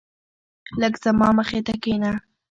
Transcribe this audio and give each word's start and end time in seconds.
لږ 0.81 0.93
زما 1.03 1.27
مخی 1.37 1.61
ته 1.67 1.73
کينه 1.83 2.11